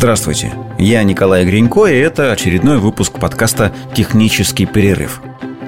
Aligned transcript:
Здравствуйте, 0.00 0.54
я 0.78 1.02
Николай 1.02 1.44
Гринько, 1.44 1.84
и 1.84 1.94
это 1.94 2.32
очередной 2.32 2.78
выпуск 2.78 3.20
подкаста 3.20 3.70
«Технический 3.94 4.64
перерыв». 4.64 5.20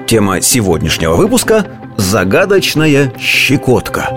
Тема 0.07 0.41
сегодняшнего 0.41 1.13
выпуска– 1.13 1.67
загадочная 1.97 3.13
щекотка. 3.19 4.09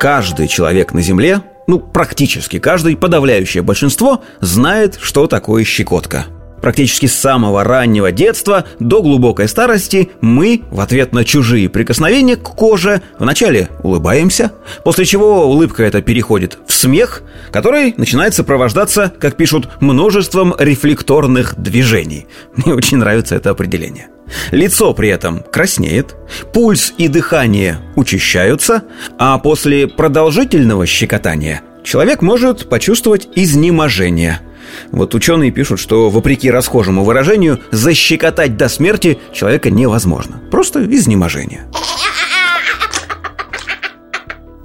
Каждый 0.00 0.48
человек 0.48 0.92
на 0.92 1.02
Земле, 1.02 1.42
ну 1.68 1.78
практически 1.78 2.58
каждый, 2.58 2.96
подавляющее 2.96 3.62
большинство, 3.62 4.24
знает, 4.40 4.98
что 5.00 5.28
такое 5.28 5.62
щекотка– 5.62 6.24
Практически 6.64 7.04
с 7.04 7.14
самого 7.14 7.62
раннего 7.62 8.10
детства 8.10 8.64
до 8.80 9.02
глубокой 9.02 9.48
старости 9.48 10.08
мы, 10.22 10.62
в 10.70 10.80
ответ 10.80 11.12
на 11.12 11.22
чужие 11.22 11.68
прикосновения 11.68 12.36
к 12.36 12.44
коже, 12.44 13.02
вначале 13.18 13.68
улыбаемся, 13.82 14.50
после 14.82 15.04
чего 15.04 15.46
улыбка 15.46 15.82
эта 15.82 16.00
переходит 16.00 16.56
в 16.66 16.72
смех, 16.72 17.22
который 17.52 17.92
начинает 17.98 18.32
сопровождаться, 18.32 19.12
как 19.20 19.36
пишут, 19.36 19.68
множеством 19.82 20.54
рефлекторных 20.58 21.54
движений. 21.58 22.28
Мне 22.56 22.72
очень 22.72 22.96
нравится 22.96 23.34
это 23.34 23.50
определение. 23.50 24.08
Лицо 24.50 24.94
при 24.94 25.10
этом 25.10 25.44
краснеет, 25.52 26.16
пульс 26.54 26.94
и 26.96 27.08
дыхание 27.08 27.80
учащаются, 27.94 28.84
а 29.18 29.36
после 29.36 29.86
продолжительного 29.86 30.86
щекотания 30.86 31.60
человек 31.82 32.22
может 32.22 32.70
почувствовать 32.70 33.28
изнеможение– 33.34 34.40
вот 34.90 35.14
ученые 35.14 35.50
пишут, 35.50 35.80
что 35.80 36.10
вопреки 36.10 36.50
расхожему 36.50 37.04
выражению, 37.04 37.60
защекотать 37.70 38.56
до 38.56 38.68
смерти 38.68 39.18
человека 39.32 39.70
невозможно. 39.70 40.40
Просто 40.50 40.84
изнеможение. 40.84 41.66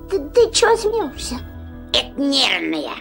Ты, 0.09 0.19
ты 0.19 0.51
чего 0.53 0.75
смеешься? 0.77 1.39
Это 1.93 2.21
нервная. 2.21 2.95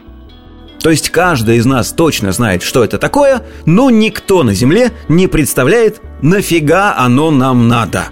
То 0.80 0.90
есть 0.90 1.10
каждый 1.10 1.56
из 1.56 1.66
нас 1.66 1.92
точно 1.92 2.32
знает, 2.32 2.62
что 2.62 2.84
это 2.84 2.98
такое, 2.98 3.42
но 3.66 3.90
никто 3.90 4.42
на 4.42 4.54
Земле 4.54 4.92
не 5.08 5.26
представляет, 5.26 6.00
нафига 6.22 6.94
оно 6.96 7.30
нам 7.30 7.68
надо. 7.68 8.08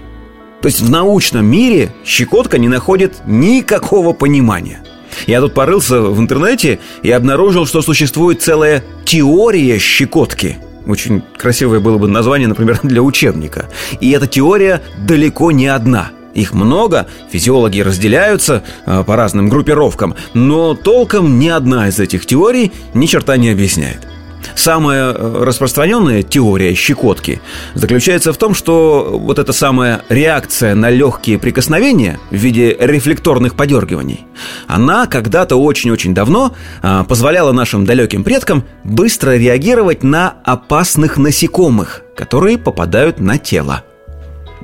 То 0.61 0.67
есть 0.67 0.81
в 0.81 0.89
научном 0.89 1.45
мире 1.45 1.93
щекотка 2.03 2.57
не 2.57 2.67
находит 2.67 3.21
никакого 3.25 4.13
понимания. 4.13 4.83
Я 5.25 5.41
тут 5.41 5.53
порылся 5.53 6.01
в 6.01 6.19
интернете 6.19 6.79
и 7.03 7.11
обнаружил, 7.11 7.65
что 7.65 7.81
существует 7.81 8.41
целая 8.41 8.83
теория 9.05 9.79
щекотки. 9.79 10.57
Очень 10.85 11.21
красивое 11.37 11.79
было 11.79 11.97
бы 11.97 12.07
название, 12.07 12.47
например, 12.47 12.79
для 12.83 13.01
учебника. 13.01 13.69
И 13.99 14.11
эта 14.11 14.27
теория 14.27 14.81
далеко 14.97 15.51
не 15.51 15.67
одна. 15.67 16.11
Их 16.33 16.53
много, 16.53 17.07
физиологи 17.31 17.79
разделяются 17.79 18.63
э, 18.85 19.03
по 19.03 19.15
разным 19.15 19.49
группировкам, 19.49 20.15
но 20.35 20.75
толком 20.75 21.39
ни 21.39 21.47
одна 21.47 21.87
из 21.87 21.99
этих 21.99 22.27
теорий 22.27 22.71
ни 22.93 23.07
черта 23.07 23.37
не 23.37 23.49
объясняет. 23.49 24.06
Самая 24.55 25.13
э, 25.13 25.43
распространенная 25.43 26.23
теория 26.23 26.73
щекотки 26.73 27.41
заключается 27.73 28.33
в 28.33 28.37
том, 28.37 28.53
что 28.53 29.17
вот 29.19 29.39
эта 29.39 29.53
самая 29.53 30.01
реакция 30.09 30.75
на 30.75 30.89
легкие 30.89 31.39
прикосновения 31.39 32.19
в 32.31 32.35
виде 32.35 32.75
рефлекторных 32.79 33.55
подергиваний, 33.55 34.25
она 34.67 35.07
когда-то 35.07 35.55
очень-очень 35.55 36.13
давно 36.13 36.53
а, 36.81 37.03
позволяла 37.03 37.51
нашим 37.51 37.85
далеким 37.85 38.23
предкам 38.23 38.63
быстро 38.83 39.37
реагировать 39.37 40.03
на 40.03 40.35
опасных 40.43 41.17
насекомых, 41.17 42.01
которые 42.15 42.57
попадают 42.57 43.19
на 43.19 43.37
тело. 43.37 43.83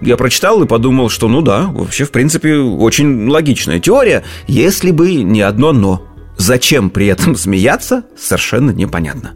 Я 0.01 0.17
прочитал 0.17 0.61
и 0.61 0.67
подумал, 0.67 1.09
что 1.09 1.27
ну 1.27 1.41
да, 1.41 1.63
вообще 1.63 2.03
в 2.03 2.11
принципе 2.11 2.55
очень 2.57 3.27
логичная 3.29 3.79
теория, 3.79 4.23
если 4.47 4.91
бы 4.91 5.13
не 5.23 5.41
одно 5.41 5.71
«но». 5.71 6.07
Зачем 6.37 6.89
при 6.89 7.07
этом 7.07 7.35
смеяться, 7.37 8.03
совершенно 8.17 8.71
непонятно. 8.71 9.33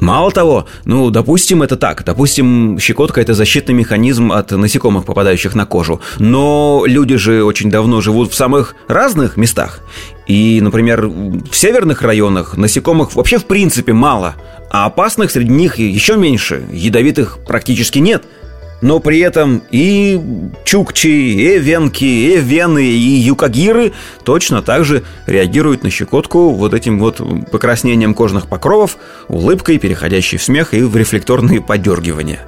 Мало 0.00 0.30
того, 0.30 0.66
ну, 0.84 1.10
допустим, 1.10 1.62
это 1.62 1.76
так. 1.76 2.04
Допустим, 2.04 2.78
щекотка– 2.80 3.20
это 3.22 3.34
защитный 3.34 3.74
механизм 3.74 4.32
от 4.32 4.50
насекомых, 4.52 5.04
попадающих 5.04 5.54
на 5.54 5.66
кожу. 5.66 6.00
Но 6.18 6.84
люди 6.86 7.16
же 7.16 7.44
очень 7.44 7.70
давно 7.70 8.00
живут 8.00 8.32
в 8.32 8.34
самых 8.34 8.74
разных 8.86 9.36
местах. 9.36 9.80
И, 10.26 10.60
например, 10.62 11.06
в 11.06 11.54
северных 11.54 12.02
районах 12.02 12.56
насекомых 12.56 13.14
вообще 13.14 13.38
в 13.38 13.46
принципе 13.46 13.92
мало, 13.92 14.34
а 14.70 14.86
опасных 14.86 15.30
среди 15.30 15.50
них 15.50 15.78
еще 15.78 16.16
меньше, 16.16 16.66
ядовитых 16.72 17.38
практически 17.46 17.98
нет– 17.98 18.24
но 18.80 19.00
при 19.00 19.18
этом 19.20 19.62
и 19.70 20.20
чукчи, 20.64 21.06
и 21.06 21.58
венки, 21.58 22.04
и 22.04 22.36
вены, 22.36 22.84
и 22.84 23.20
юкагиры 23.20 23.92
точно 24.24 24.62
так 24.62 24.84
же 24.84 25.02
реагируют 25.26 25.82
на 25.82 25.90
щекотку 25.90 26.50
вот 26.50 26.74
этим 26.74 26.98
вот 26.98 27.20
покраснением 27.50 28.14
кожных 28.14 28.46
покровов, 28.46 28.98
улыбкой, 29.28 29.78
переходящей 29.78 30.38
в 30.38 30.42
смех 30.42 30.74
и 30.74 30.82
в 30.82 30.96
рефлекторные 30.96 31.60
подергивания. 31.60 32.40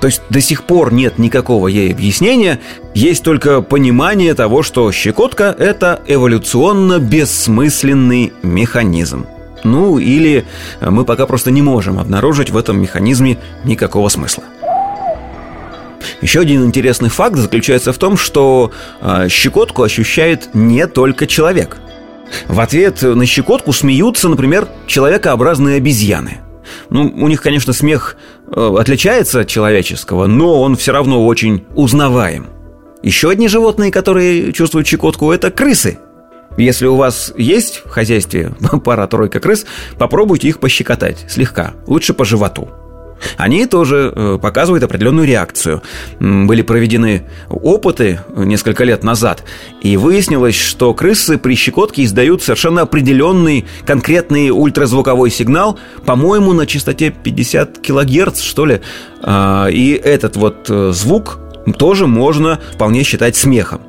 То 0.00 0.06
есть 0.06 0.22
до 0.30 0.40
сих 0.40 0.62
пор 0.64 0.92
нет 0.92 1.18
никакого 1.18 1.66
ей 1.66 1.92
объяснения, 1.92 2.60
есть 2.94 3.24
только 3.24 3.62
понимание 3.62 4.34
того, 4.34 4.62
что 4.62 4.92
щекотка– 4.92 5.54
это 5.58 6.00
эволюционно 6.06 7.00
бессмысленный 7.00 8.32
механизм. 8.42 9.26
Ну, 9.64 9.98
или 9.98 10.44
мы 10.80 11.04
пока 11.04 11.26
просто 11.26 11.50
не 11.50 11.62
можем 11.62 11.98
обнаружить 11.98 12.50
в 12.50 12.56
этом 12.56 12.80
механизме 12.80 13.38
никакого 13.64 14.08
смысла. 14.08 14.44
Еще 16.20 16.40
один 16.40 16.64
интересный 16.64 17.08
факт 17.08 17.36
заключается 17.36 17.92
в 17.92 17.98
том, 17.98 18.16
что 18.16 18.72
э, 19.00 19.28
щекотку 19.28 19.82
ощущает 19.82 20.50
не 20.54 20.86
только 20.86 21.26
человек. 21.26 21.78
В 22.46 22.60
ответ 22.60 23.02
на 23.02 23.26
щекотку 23.26 23.72
смеются, 23.72 24.28
например, 24.28 24.68
человекообразные 24.86 25.76
обезьяны. 25.76 26.38
Ну, 26.90 27.12
у 27.16 27.28
них, 27.28 27.42
конечно, 27.42 27.72
смех 27.72 28.16
э, 28.46 28.76
отличается 28.78 29.40
от 29.40 29.48
человеческого, 29.48 30.26
но 30.26 30.60
он 30.60 30.76
все 30.76 30.92
равно 30.92 31.26
очень 31.26 31.64
узнаваем. 31.74 32.46
Еще 33.02 33.30
одни 33.30 33.48
животные, 33.48 33.90
которые 33.90 34.52
чувствуют 34.52 34.86
щекотку, 34.86 35.32
это 35.32 35.50
крысы. 35.50 35.98
Если 36.56 36.86
у 36.86 36.96
вас 36.96 37.32
есть 37.36 37.82
в 37.84 37.90
хозяйстве 37.90 38.52
пара-тройка 38.84 39.40
крыс, 39.40 39.64
попробуйте 39.98 40.48
их 40.48 40.58
пощекотать 40.58 41.24
слегка, 41.28 41.74
лучше 41.86 42.14
по 42.14 42.24
животу. 42.24 42.68
Они 43.36 43.66
тоже 43.66 44.12
э, 44.14 44.38
показывают 44.40 44.84
определенную 44.84 45.26
реакцию. 45.26 45.82
Были 46.20 46.62
проведены 46.62 47.24
опыты 47.48 48.20
несколько 48.36 48.84
лет 48.84 49.04
назад, 49.04 49.44
и 49.80 49.96
выяснилось, 49.96 50.56
что 50.56 50.94
крысы 50.94 51.38
при 51.38 51.54
щекотке 51.54 52.04
издают 52.04 52.42
совершенно 52.42 52.82
определенный 52.82 53.66
конкретный 53.86 54.50
ультразвуковой 54.50 55.30
сигнал, 55.30 55.78
по-моему, 56.04 56.52
на 56.52 56.66
частоте 56.66 57.10
50 57.10 57.78
килогерц, 57.78 58.40
что 58.40 58.66
ли. 58.66 58.80
А, 59.22 59.66
и 59.68 59.92
этот 59.92 60.36
вот 60.36 60.66
э, 60.68 60.92
звук 60.92 61.38
тоже 61.78 62.06
можно 62.06 62.58
вполне 62.74 63.02
считать 63.02 63.36
смехом. 63.36 63.87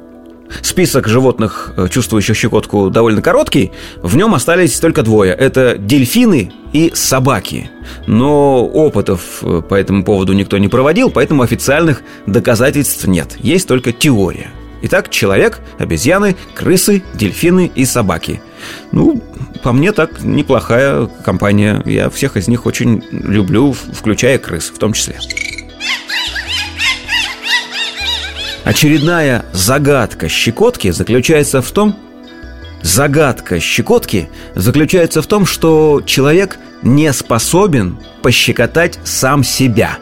Список 0.61 1.07
животных, 1.07 1.73
э, 1.77 1.87
чувствующих 1.89 2.35
щекотку, 2.35 2.89
довольно 2.89 3.21
короткий. 3.21 3.71
В 4.01 4.15
нем 4.15 4.33
остались 4.33 4.79
только 4.79 5.03
двое. 5.03 5.33
Это 5.33 5.77
дельфины 5.77 6.51
и 6.73 6.91
собаки. 6.93 7.69
Но 8.07 8.65
опытов 8.65 9.43
э, 9.43 9.61
по 9.67 9.75
этому 9.75 10.03
поводу 10.03 10.33
никто 10.33 10.57
не 10.57 10.67
проводил, 10.67 11.09
поэтому 11.09 11.43
официальных 11.43 12.01
доказательств 12.25 13.05
нет. 13.07 13.37
Есть 13.39 13.67
только 13.67 13.91
теория. 13.91 14.51
Итак, 14.81 15.09
человек, 15.09 15.59
обезьяны, 15.77 16.35
крысы, 16.55 17.03
дельфины 17.13 17.69
и 17.75 17.85
собаки. 17.85 18.41
Ну, 18.91 19.21
по 19.61 19.73
мне 19.73 19.91
так 19.91 20.23
неплохая 20.23 21.07
компания. 21.25 21.81
Я 21.85 22.09
всех 22.09 22.37
из 22.37 22.47
них 22.47 22.66
очень 22.66 23.03
люблю, 23.11 23.73
включая 23.73 24.37
крыс 24.37 24.71
в 24.73 24.77
том 24.77 24.93
числе. 24.93 25.19
Очередная 28.66 29.46
загадка 29.53 30.28
щекотки 30.28 30.92
заключается 30.92 31.62
в 31.62 31.72
том, 31.72 31.96
загадка 32.81 33.59
щекотки 33.59 34.29
заключается 34.56 35.22
в 35.22 35.28
том, 35.28 35.46
что 35.46 36.02
человек 36.06 36.59
не 36.82 37.11
способен 37.14 37.97
пощекотать 38.22 39.00
сам 39.03 39.44
себя. 39.44 39.97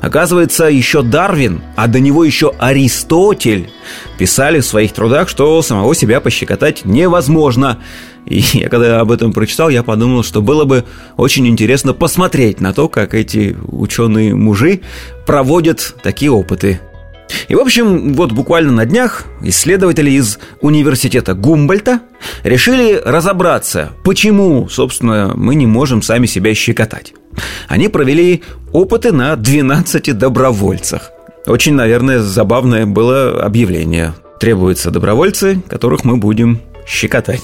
Оказывается, 0.00 0.66
еще 0.66 1.02
Дарвин, 1.02 1.62
а 1.74 1.88
до 1.88 1.98
него 1.98 2.24
еще 2.24 2.52
Аристотель 2.58 3.70
писали 4.16 4.60
в 4.60 4.66
своих 4.66 4.92
трудах, 4.92 5.28
что 5.28 5.60
самого 5.60 5.94
себя 5.94 6.20
пощекотать 6.20 6.84
невозможно. 6.84 7.78
И 8.26 8.44
я 8.52 8.68
когда 8.68 9.00
об 9.00 9.10
этом 9.10 9.32
прочитал, 9.32 9.70
я 9.70 9.82
подумал, 9.82 10.22
что 10.22 10.40
было 10.40 10.64
бы 10.64 10.84
очень 11.16 11.48
интересно 11.48 11.94
посмотреть 11.94 12.60
на 12.60 12.72
то, 12.72 12.88
как 12.88 13.14
эти 13.14 13.56
ученые 13.66 14.36
мужи 14.36 14.82
проводят 15.26 15.96
такие 16.02 16.30
опыты 16.30 16.80
и, 17.48 17.54
в 17.54 17.60
общем, 17.60 18.14
вот 18.14 18.32
буквально 18.32 18.72
на 18.72 18.86
днях 18.86 19.24
исследователи 19.42 20.10
из 20.10 20.38
университета 20.60 21.34
Гумбольта 21.34 22.00
решили 22.44 23.00
разобраться, 23.04 23.92
почему, 24.04 24.68
собственно, 24.68 25.32
мы 25.34 25.54
не 25.54 25.66
можем 25.66 26.02
сами 26.02 26.26
себя 26.26 26.54
щекотать. 26.54 27.14
Они 27.68 27.88
провели 27.88 28.42
опыты 28.72 29.12
на 29.12 29.36
12 29.36 30.16
добровольцах. 30.16 31.10
Очень, 31.46 31.74
наверное, 31.74 32.20
забавное 32.20 32.86
было 32.86 33.42
объявление. 33.42 34.14
Требуются 34.38 34.90
добровольцы, 34.90 35.62
которых 35.68 36.04
мы 36.04 36.16
будем 36.16 36.60
щекотать. 36.86 37.42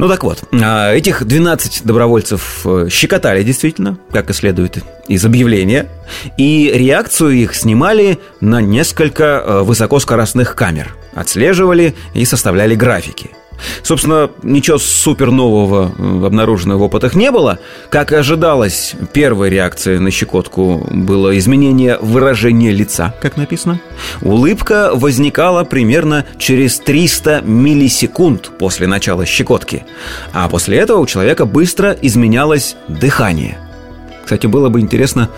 Ну 0.00 0.08
так 0.08 0.24
вот, 0.24 0.44
а, 0.50 0.94
этих 0.94 1.26
12 1.26 1.84
добровольцев 1.84 2.62
э, 2.64 2.88
щекотали 2.90 3.42
действительно, 3.42 3.98
как 4.10 4.30
и 4.30 4.32
следует 4.32 4.78
из 5.08 5.26
объявления, 5.26 5.90
и 6.38 6.72
реакцию 6.72 7.32
их 7.32 7.54
снимали 7.54 8.18
на 8.40 8.62
несколько 8.62 9.24
э, 9.24 9.60
высокоскоростных 9.60 10.54
камер, 10.54 10.96
отслеживали 11.12 11.94
и 12.14 12.24
составляли 12.24 12.76
графики– 12.76 13.32
Собственно, 13.82 14.30
ничего 14.42 14.78
супер 14.78 15.30
нового 15.30 15.92
э, 15.96 16.26
обнаружено 16.26 16.78
в 16.78 16.82
опытах 16.82 17.14
не 17.14 17.30
было. 17.30 17.58
Как 17.90 18.12
и 18.12 18.16
ожидалось, 18.16 18.94
первой 19.12 19.50
реакцией 19.50 19.98
на 19.98 20.10
щекотку 20.10 20.86
было 20.90 21.36
изменение 21.38 21.98
выражения 22.00 22.72
лица, 22.72 23.14
как 23.20 23.36
написано. 23.36 23.80
Улыбка 24.22 24.90
возникала 24.94 25.64
примерно 25.64 26.24
через 26.38 26.78
300 26.78 27.42
миллисекунд 27.42 28.50
после 28.58 28.86
начала 28.86 29.26
щекотки. 29.26 29.84
А 30.32 30.48
после 30.48 30.78
этого 30.78 30.98
у 30.98 31.06
человека 31.06 31.44
быстро 31.44 31.96
изменялось 32.00 32.76
дыхание. 32.88 33.58
Кстати, 34.24 34.46
было 34.46 34.68
бы 34.68 34.80
интересно 34.80 35.28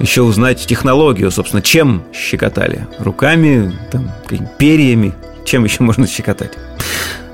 еще 0.00 0.22
узнать 0.22 0.66
технологию, 0.66 1.30
собственно, 1.30 1.62
чем 1.62 2.02
щекотали. 2.12 2.86
Руками, 2.98 3.72
там, 3.92 4.10
перьями, 4.58 5.14
чем 5.44 5.64
еще 5.64 5.82
можно 5.82 6.06
щекотать. 6.06 6.52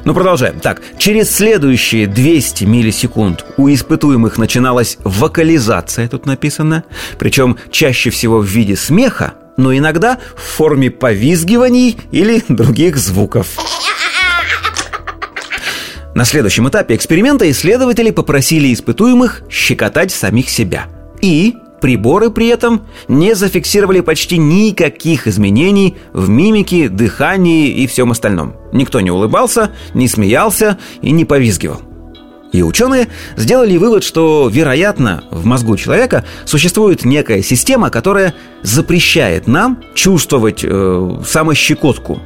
Ну, 0.07 0.15
продолжаем. 0.15 0.61
Так, 0.61 0.83
через 0.99 1.35
следующие 1.35 2.07
200 2.07 2.63
миллисекунд 2.63 3.45
у 3.57 3.69
испытуемых 3.69 4.39
начиналась 4.39 4.99
вокализация, 5.03 6.07
тут 6.07 6.27
написано, 6.27 6.85
причем 7.19 7.57
чаще 7.73 8.11
всего 8.11 8.39
в 8.39 8.47
виде 8.47 8.77
смеха, 8.77 9.35
но 9.57 9.77
иногда 9.77 10.19
в 10.37 10.41
форме 10.43 10.93
повизгиваний 10.93 11.99
или 12.13 12.41
других 12.49 12.99
звуков. 12.99 13.49
На 16.15 16.25
следующем 16.25 16.69
этапе 16.69 16.95
эксперимента 16.95 17.51
исследователи 17.51 18.13
попросили 18.13 18.73
испытуемых 18.73 19.43
щекотать 19.51 20.13
самих 20.13 20.49
себя. 20.49 20.87
И 21.21 21.57
Приборы 21.81 22.31
при 22.31 22.49
этом 22.49 22.87
не 23.09 23.35
зафиксировали 23.35 24.01
почти 24.01 24.39
никаких 24.39 25.27
изменений 25.27 25.97
в 26.13 26.29
мимике, 26.29 26.89
дыхании 26.89 27.69
и 27.69 27.87
всем 27.87 28.11
остальном. 28.13 28.55
Никто 28.73 29.01
не 29.01 29.11
улыбался, 29.11 29.73
не 29.95 30.09
смеялся 30.09 30.79
и 31.03 31.11
не 31.11 31.25
повизгивал. 31.25 31.81
И 32.53 32.63
ученые 32.63 33.09
сделали 33.37 33.77
вывод, 33.77 34.03
что, 34.03 34.49
вероятно, 34.51 35.25
в 35.31 35.45
мозгу 35.45 35.77
человека 35.77 36.25
существует 36.45 37.05
некая 37.05 37.43
система, 37.43 37.91
которая 37.91 38.35
запрещает 38.63 39.47
нам 39.47 39.83
чувствовать 39.95 40.61
э, 40.63 41.21
самощекотку, 41.27 42.23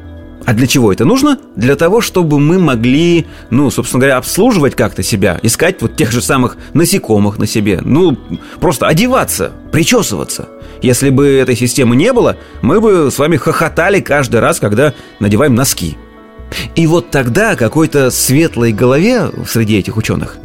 а 0.50 0.52
для 0.52 0.66
чего 0.66 0.92
это 0.92 1.04
нужно? 1.04 1.38
Для 1.54 1.76
того, 1.76 2.00
чтобы 2.00 2.40
мы 2.40 2.58
могли, 2.58 3.26
ну, 3.50 3.70
собственно 3.70 4.00
говоря, 4.00 4.16
обслуживать 4.16 4.74
как-то 4.74 5.00
себя, 5.00 5.38
искать 5.44 5.80
вот 5.80 5.94
тех 5.94 6.10
же 6.10 6.20
самых 6.20 6.56
насекомых 6.74 7.38
на 7.38 7.46
себе, 7.46 7.80
ну, 7.80 8.18
просто 8.58 8.88
одеваться, 8.88 9.52
причесываться. 9.70 10.48
Если 10.82 11.10
бы 11.10 11.28
этой 11.28 11.54
системы 11.54 11.94
не 11.94 12.12
было, 12.12 12.36
мы 12.62 12.80
бы 12.80 13.12
с 13.12 13.18
вами 13.20 13.36
хохотали 13.36 14.00
каждый 14.00 14.40
раз, 14.40 14.58
когда 14.58 14.92
надеваем 15.20 15.54
носки. 15.54 15.96
И 16.74 16.88
вот 16.88 17.12
тогда 17.12 17.54
какой-то 17.54 18.10
светлой 18.10 18.72
голове 18.72 19.30
среди 19.48 19.78
этих 19.78 19.96
ученых 19.96 20.36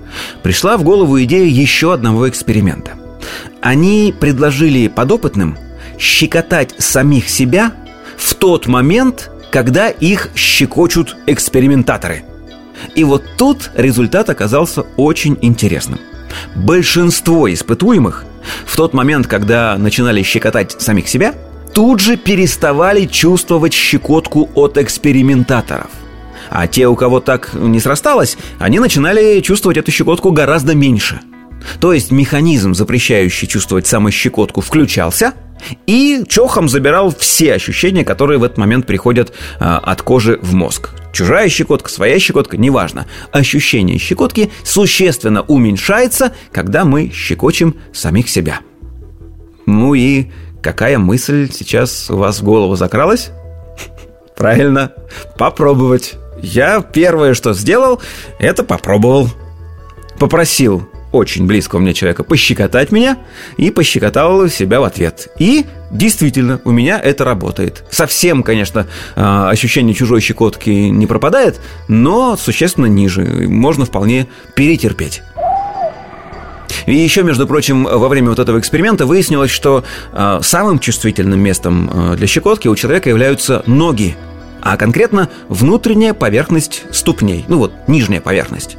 пришла 0.43 0.77
в 0.77 0.83
голову 0.83 1.19
идея 1.23 1.47
еще 1.47 1.95
одного 1.95 2.29
эксперимента. 2.29 2.91
Они 3.59 4.13
предложили 4.19 4.87
подопытным 4.87 5.57
щекотать 5.97 6.75
самих 6.77 7.27
себя 7.27 7.71
в 8.17 8.35
тот 8.35 8.67
момент, 8.67 9.31
когда 9.55 9.87
их 9.87 10.31
щекочут 10.35 11.15
экспериментаторы. 11.27 12.25
И 12.93 13.05
вот 13.05 13.23
тут 13.37 13.71
результат 13.75 14.29
оказался 14.29 14.81
очень 14.97 15.37
интересным. 15.41 15.97
Большинство 16.55 17.49
испытуемых 17.49 18.25
в 18.65 18.75
тот 18.75 18.93
момент, 18.93 19.27
когда 19.27 19.77
начинали 19.77 20.23
щекотать 20.23 20.75
самих 20.81 21.07
себя, 21.07 21.33
тут 21.73 22.01
же 22.01 22.17
переставали 22.17 23.05
чувствовать 23.05 23.71
щекотку 23.71 24.49
от 24.55 24.77
экспериментаторов. 24.77 25.89
А 26.49 26.67
те, 26.67 26.87
у 26.87 26.97
кого 26.97 27.21
так 27.21 27.53
не 27.53 27.79
срасталось, 27.79 28.37
они 28.59 28.79
начинали 28.79 29.39
чувствовать 29.39 29.77
эту 29.77 29.89
щекотку 29.89 30.31
гораздо 30.31 30.75
меньше. 30.75 31.21
То 31.79 31.93
есть 31.93 32.11
механизм, 32.11 32.73
запрещающий 32.73 33.47
чувствовать 33.47 33.87
самощекотку, 33.87 34.59
включался– 34.59 35.33
и 35.87 36.23
чохом 36.27 36.69
забирал 36.69 37.13
все 37.17 37.53
ощущения, 37.53 38.03
которые 38.03 38.39
в 38.39 38.43
этот 38.43 38.57
момент 38.57 38.85
приходят 38.85 39.33
а, 39.59 39.77
от 39.79 40.01
кожи 40.01 40.39
в 40.41 40.53
мозг. 40.53 40.91
Чужая 41.11 41.49
щекотка, 41.49 41.89
своя 41.89 42.19
щекотка, 42.19 42.57
неважно. 42.57 43.05
Ощущение 43.31 43.97
щекотки 43.97 44.51
существенно 44.63 45.41
уменьшается, 45.41 46.33
когда 46.51 46.85
мы 46.85 47.09
щекочем 47.13 47.75
самих 47.93 48.29
себя. 48.29 48.59
Ну 49.65 49.93
и 49.93 50.27
какая 50.61 50.97
мысль 50.97 51.49
сейчас 51.51 52.09
у 52.09 52.17
вас 52.17 52.39
в 52.39 52.43
голову 52.43 52.75
закралась? 52.75 53.31
Правильно, 54.35 54.91
попробовать. 55.37 56.15
Я 56.41 56.81
первое, 56.81 57.33
что 57.33 57.53
сделал, 57.53 58.01
это 58.39 58.63
попробовал. 58.63 59.29
Попросил 60.19 60.87
очень 61.15 61.47
близкого 61.47 61.79
мне 61.79 61.93
человека 61.93 62.23
пощекотать 62.23 62.91
меня 62.91 63.17
и 63.57 63.71
пощекотал 63.71 64.47
себя 64.49 64.79
в 64.79 64.83
ответ. 64.83 65.29
И 65.39 65.65
действительно, 65.91 66.59
у 66.65 66.71
меня 66.71 66.99
это 66.99 67.23
работает. 67.23 67.83
Совсем, 67.89 68.43
конечно, 68.43 68.87
а, 69.15 69.49
ощущение 69.49 69.95
чужой 69.95 70.21
щекотки 70.21 70.69
не 70.69 71.07
пропадает, 71.07 71.61
но 71.87 72.37
существенно 72.37 72.87
ниже. 72.87 73.23
Можно 73.47 73.85
вполне 73.85 74.27
перетерпеть. 74.55 75.21
И 76.85 76.93
еще, 76.93 77.23
между 77.23 77.47
прочим, 77.47 77.85
во 77.85 78.07
время 78.07 78.29
вот 78.29 78.39
этого 78.39 78.59
эксперимента 78.59 79.05
выяснилось, 79.05 79.49
что 79.49 79.83
э, 80.11 80.39
самым 80.43 80.77
чувствительным 80.77 81.39
местом 81.39 81.89
э, 81.91 82.15
для 82.15 82.27
щекотки 82.27 82.67
у 82.67 82.75
человека 82.75 83.09
являются 83.09 83.63
ноги, 83.65 84.15
а 84.61 84.77
конкретно 84.77 85.29
внутренняя 85.49 86.13
поверхность 86.13 86.83
ступней, 86.91 87.45
ну 87.47 87.57
вот 87.57 87.73
нижняя 87.87 88.21
поверхность. 88.21 88.77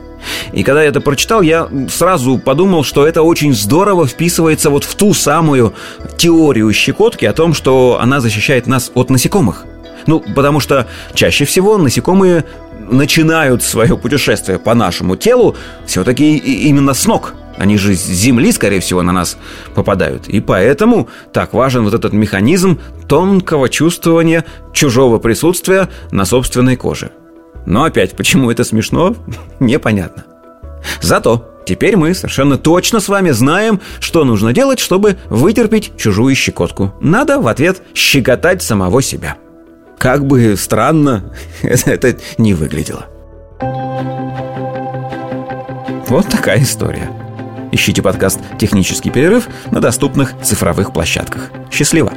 И 0.53 0.63
когда 0.63 0.83
я 0.83 0.89
это 0.89 1.01
прочитал, 1.01 1.43
я 1.43 1.69
сразу 1.89 2.39
подумал, 2.39 2.85
что 2.85 3.07
это 3.07 3.23
очень 3.23 3.55
здорово 3.55 4.07
вписывается 4.07 4.71
вот 4.71 4.85
в 4.85 4.95
ту 4.95 5.15
самую 5.15 5.75
теорию 6.17 6.73
щекотки 6.73 7.25
о 7.25 7.33
том, 7.33 7.55
что 7.55 7.99
она 8.01 8.21
защищает 8.21 8.67
нас 8.67 8.91
от 8.95 9.11
насекомых. 9.11 9.65
Ну, 10.07 10.23
потому 10.35 10.61
что 10.61 10.87
чаще 11.15 11.45
всего 11.45 11.79
насекомые 11.79 12.45
начинают 12.91 13.63
свое 13.63 13.97
путешествие 13.97 14.59
по 14.59 14.75
нашему 14.75 15.17
телу 15.17 15.57
все-таки 15.87 16.37
именно 16.37 16.95
с 16.95 17.07
ног. 17.07 17.35
Они 17.59 17.79
же 17.79 17.95
с 17.95 18.05
земли, 18.05 18.53
скорее 18.53 18.81
всего, 18.81 19.03
на 19.03 19.13
нас 19.13 19.39
попадают. 19.75 20.29
И 20.29 20.41
поэтому 20.41 21.09
так 21.33 21.55
важен 21.55 21.85
вот 21.85 21.95
этот 21.95 22.13
механизм 22.13 22.79
тонкого 23.09 23.69
чувствования 23.69 24.45
чужого 24.73 25.19
присутствия 25.19 25.89
на 26.11 26.25
собственной 26.27 26.77
коже. 26.77 27.11
Но 27.65 27.85
опять, 27.85 28.15
почему 28.15 28.51
это 28.51 28.63
смешно, 28.63 29.17
непонятно. 29.61 30.25
Зато 31.01 31.49
теперь 31.67 31.97
мы 31.97 32.15
совершенно 32.15 32.59
точно 32.59 33.01
с 33.01 33.09
вами 33.09 33.31
знаем, 33.31 33.81
что 34.01 34.25
нужно 34.25 34.53
делать, 34.53 34.79
чтобы 34.79 35.17
вытерпеть 35.29 35.97
чужую 35.97 36.35
щекотку. 36.35 36.95
Надо 37.01 37.41
в 37.41 37.49
ответ 37.49 37.83
щекотать 37.95 38.63
самого 38.63 39.03
себя. 39.03 39.37
Как 39.99 40.27
бы 40.27 40.57
странно 40.57 41.33
это 41.63 42.17
не 42.39 42.55
выглядело. 42.55 43.07
Вот 46.09 46.29
такая 46.29 46.63
история. 46.63 47.11
Ищите 47.73 48.01
подкаст 48.01 48.39
«Технический 48.59 49.11
перерыв» 49.11 49.49
на 49.73 49.81
доступных 49.81 50.35
цифровых 50.43 50.93
площадках. 50.93 51.51
Счастливо! 51.71 52.13